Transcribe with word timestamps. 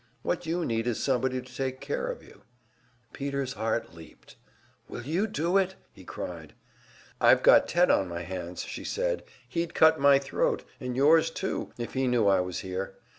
What 0.23 0.47
you 0.47 0.65
need 0.65 0.87
is 0.87 0.99
somebody 1.03 1.43
to 1.43 1.55
take 1.55 1.79
care 1.79 2.07
of 2.07 2.23
you." 2.23 2.41
Peter's 3.13 3.53
heart 3.53 3.93
leaped. 3.93 4.35
"Will 4.89 5.03
you 5.03 5.27
do 5.27 5.57
it?" 5.59 5.75
he 5.93 6.03
cried. 6.03 6.55
"I've 7.19 7.43
got 7.43 7.67
Ted 7.67 7.91
on 7.91 8.07
my 8.07 8.23
hands," 8.23 8.63
said 8.89 9.19
the 9.19 9.21
girl. 9.21 9.29
"He'd 9.49 9.73
cut 9.75 9.99
my 9.99 10.17
throat, 10.17 10.63
and 10.79 10.95
yours 10.95 11.29
too, 11.29 11.71
if 11.77 11.93
he 11.93 12.07
knew 12.07 12.27
I 12.27 12.39
was 12.39 12.61
here. 12.61 12.95